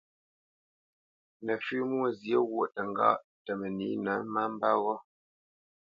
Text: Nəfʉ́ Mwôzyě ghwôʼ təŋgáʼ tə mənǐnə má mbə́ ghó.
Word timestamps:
Nəfʉ́ 1.45 1.79
Mwôzyě 1.89 2.37
ghwôʼ 2.47 2.67
təŋgáʼ 2.75 3.17
tə 3.43 3.51
mənǐnə 3.59 4.13
má 4.33 4.43
mbə́ 4.53 4.73
ghó. 4.83 4.95